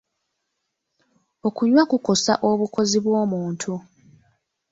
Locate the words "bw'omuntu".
3.05-3.73